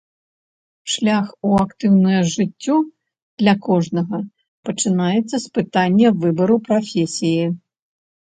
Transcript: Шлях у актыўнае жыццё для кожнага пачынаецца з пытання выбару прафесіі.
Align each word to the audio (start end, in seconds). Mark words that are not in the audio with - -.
Шлях 0.93 1.27
у 1.47 1.49
актыўнае 1.65 2.21
жыццё 2.35 2.75
для 3.43 3.53
кожнага 3.67 4.17
пачынаецца 4.69 5.35
з 5.45 5.53
пытання 5.61 6.07
выбару 6.23 6.57
прафесіі. 6.69 7.45